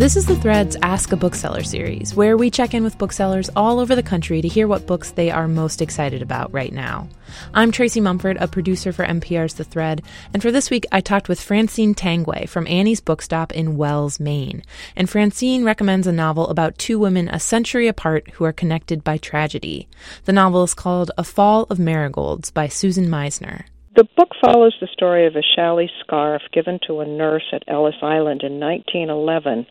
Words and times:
This 0.00 0.16
is 0.16 0.24
the 0.24 0.34
Threads 0.36 0.78
Ask 0.80 1.12
a 1.12 1.16
Bookseller 1.16 1.62
series, 1.62 2.14
where 2.14 2.34
we 2.34 2.50
check 2.50 2.72
in 2.72 2.82
with 2.82 2.96
booksellers 2.96 3.50
all 3.54 3.78
over 3.78 3.94
the 3.94 4.02
country 4.02 4.40
to 4.40 4.48
hear 4.48 4.66
what 4.66 4.86
books 4.86 5.10
they 5.10 5.30
are 5.30 5.46
most 5.46 5.82
excited 5.82 6.22
about 6.22 6.50
right 6.54 6.72
now. 6.72 7.06
I'm 7.52 7.70
Tracy 7.70 8.00
Mumford, 8.00 8.38
a 8.40 8.48
producer 8.48 8.92
for 8.92 9.04
MPR's 9.04 9.52
The 9.52 9.64
Thread, 9.64 10.00
and 10.32 10.40
for 10.40 10.50
this 10.50 10.70
week 10.70 10.86
I 10.90 11.02
talked 11.02 11.28
with 11.28 11.38
Francine 11.38 11.94
Tanguay 11.94 12.48
from 12.48 12.66
Annie's 12.66 13.02
Book 13.02 13.20
Stop 13.20 13.52
in 13.52 13.76
Wells, 13.76 14.18
Maine. 14.18 14.62
And 14.96 15.10
Francine 15.10 15.64
recommends 15.64 16.06
a 16.06 16.12
novel 16.12 16.48
about 16.48 16.78
two 16.78 16.98
women 16.98 17.28
a 17.28 17.38
century 17.38 17.86
apart 17.86 18.30
who 18.30 18.44
are 18.44 18.54
connected 18.54 19.04
by 19.04 19.18
tragedy. 19.18 19.86
The 20.24 20.32
novel 20.32 20.62
is 20.62 20.72
called 20.72 21.10
A 21.18 21.24
Fall 21.24 21.66
of 21.68 21.78
Marigolds 21.78 22.50
by 22.50 22.68
Susan 22.68 23.10
Meissner. 23.10 23.66
The 23.96 24.06
book 24.16 24.30
follows 24.40 24.76
the 24.80 24.86
story 24.92 25.26
of 25.26 25.34
a 25.34 25.42
challis 25.56 25.90
scarf 26.04 26.42
given 26.52 26.78
to 26.86 27.00
a 27.00 27.06
nurse 27.06 27.46
at 27.52 27.64
Ellis 27.66 27.96
Island 28.02 28.42
in 28.44 28.60
1911 28.60 29.66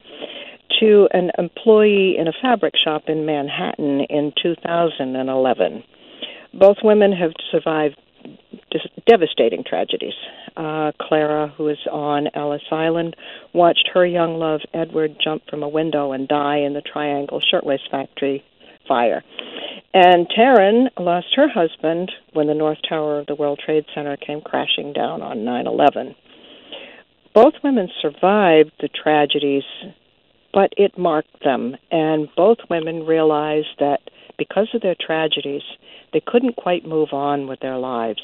to 0.82 1.08
an 1.14 1.32
employee 1.38 2.18
in 2.18 2.28
a 2.28 2.34
fabric 2.42 2.74
shop 2.84 3.04
in 3.08 3.26
Manhattan 3.26 4.02
in 4.10 4.34
2011. 4.42 5.84
Both 6.54 6.78
women 6.84 7.14
have 7.14 7.32
survived 7.50 7.96
devastating 9.08 9.64
tragedies. 9.64 10.14
Uh, 10.58 10.92
Clara, 11.02 11.54
who 11.56 11.70
is 11.70 11.80
on 11.90 12.28
Ellis 12.36 12.62
Island, 12.72 13.16
watched 13.54 13.90
her 13.94 14.06
young 14.06 14.38
love 14.38 14.60
Edward 14.74 15.16
jump 15.24 15.44
from 15.50 15.64
a 15.64 15.70
window 15.70 16.12
and 16.12 16.28
die 16.28 16.58
in 16.58 16.74
the 16.74 16.82
Triangle 16.82 17.40
Shirtwaist 17.40 17.90
Factory 17.90 18.44
fire. 18.86 19.24
And 19.94 20.28
Taryn 20.30 20.90
lost 21.00 21.28
her 21.36 21.50
husband 21.50 22.12
when 22.34 22.48
the 22.48 22.54
North 22.54 22.78
Tower 22.88 23.20
of 23.20 23.28
the 23.28 23.36
World 23.36 23.60
Trade 23.64 23.86
Center 23.96 24.18
came 24.18 24.42
crashing 24.42 24.94
down 24.94 25.22
on 25.22 25.44
9 25.44 25.68
11. 25.68 26.16
Both 27.34 27.54
women 27.64 27.90
survived 28.02 28.72
the 28.80 28.90
tragedies 28.90 29.64
but 30.54 30.74
it 30.78 30.98
marked 30.98 31.44
them. 31.44 31.76
And 31.92 32.28
both 32.36 32.58
women 32.70 33.06
realized 33.06 33.80
that 33.80 34.00
because 34.38 34.70
of 34.74 34.82
their 34.82 34.96
tragedies, 35.00 35.62
they 36.14 36.22
couldn't 36.26 36.56
quite 36.56 36.86
move 36.86 37.10
on 37.12 37.48
with 37.48 37.60
their 37.60 37.78
lives. 37.78 38.22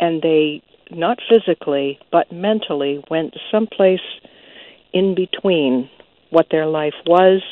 And 0.00 0.22
they, 0.22 0.62
not 0.90 1.18
physically, 1.28 1.98
but 2.12 2.30
mentally, 2.32 3.02
went 3.10 3.34
someplace 3.50 4.00
in 4.92 5.14
between 5.14 5.88
what 6.30 6.46
their 6.50 6.66
life 6.66 6.94
was 7.06 7.42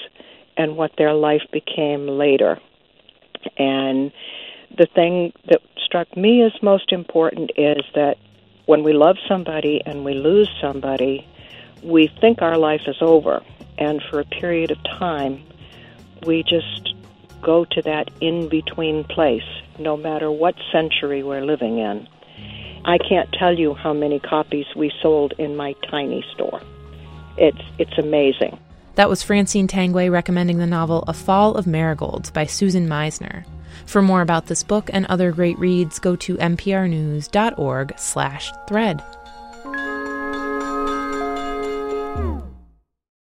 and 0.57 0.77
what 0.77 0.93
their 0.99 1.15
life 1.15 1.43
became 1.53 2.07
later. 2.07 2.59
And 3.59 4.13
the 4.77 4.87
thing 4.87 5.33
that 5.49 5.61
struck 5.85 6.17
me 6.17 6.43
as 6.43 6.53
most 6.63 6.93
important 6.93 7.51
is 7.57 7.83
that 7.95 8.19
when 8.67 8.83
we 8.83 8.93
love 8.93 9.17
somebody 9.29 9.81
and 9.87 10.05
we 10.05 10.15
lose 10.15 10.51
somebody, 10.61 11.27
we 11.83 12.09
think 12.21 12.43
our 12.43 12.59
life 12.59 12.83
is 12.87 12.97
over 13.01 13.43
and 13.79 14.03
for 14.11 14.21
a 14.21 14.25
period 14.25 14.71
of 14.71 14.83
time, 14.85 15.43
we 16.27 16.43
just 16.43 16.95
go 17.43 17.65
to 17.65 17.83
that 17.83 18.11
in 18.21 18.49
between 18.49 19.05
place, 19.05 19.47
no 19.79 19.97
matter 19.97 20.31
what 20.31 20.55
century 20.73 21.23
we're 21.23 21.45
living 21.45 21.79
in. 21.79 22.09
I 22.85 22.99
can't 22.99 23.31
tell 23.33 23.57
you 23.57 23.75
how 23.75 23.93
many 23.93 24.21
copies 24.21 24.67
we 24.75 24.93
sold 25.03 25.35
in 25.39 25.57
my 25.57 25.75
tiny 25.91 26.25
store. 26.35 26.61
It's 27.37 27.61
it's 27.79 27.99
amazing. 27.99 28.59
That 28.97 29.09
was 29.09 29.23
Francine 29.23 29.69
Tanguay 29.69 30.11
recommending 30.11 30.59
the 30.59 30.67
novel 30.67 31.05
A 31.07 31.13
Fall 31.13 31.55
of 31.55 31.67
Marigolds 31.67 32.31
by 32.31 32.47
Susan 32.47 32.89
Meissner. 32.89 33.45
For 33.85 34.01
more 34.03 34.23
about 34.23 34.47
this 34.47 34.63
book 34.63 34.89
and 34.93 35.05
other 35.07 35.33
great 35.33 35.59
reads, 35.59 35.99
go 35.99 36.15
to 36.17 36.37
mprnews.org/thread. 36.37 39.03